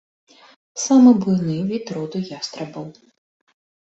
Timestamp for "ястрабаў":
2.39-2.87